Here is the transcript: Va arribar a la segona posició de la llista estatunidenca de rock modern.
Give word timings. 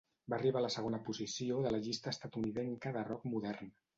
Va 0.33 0.35
arribar 0.37 0.57
a 0.61 0.65
la 0.65 0.71
segona 0.75 0.99
posició 1.09 1.59
de 1.67 1.75
la 1.75 1.81
llista 1.87 2.13
estatunidenca 2.15 2.97
de 2.99 3.07
rock 3.13 3.31
modern. 3.37 3.73